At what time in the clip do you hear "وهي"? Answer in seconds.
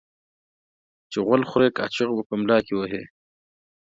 2.75-3.03